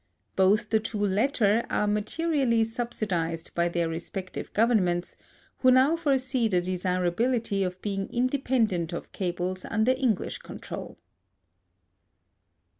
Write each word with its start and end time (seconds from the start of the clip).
Both 0.35 0.71
the 0.71 0.79
two 0.79 0.97
latter 1.05 1.63
are 1.69 1.85
materially 1.85 2.63
subsidized 2.63 3.53
by 3.53 3.69
their 3.69 3.87
respective 3.87 4.51
Governments, 4.51 5.15
who 5.59 5.69
now 5.69 5.95
foresee 5.95 6.47
the 6.47 6.59
desirability 6.59 7.63
of 7.63 7.79
being 7.83 8.09
independent 8.09 8.93
of 8.93 9.11
cables 9.11 9.63
under 9.63 9.91
English 9.91 10.39
control. 10.39 10.97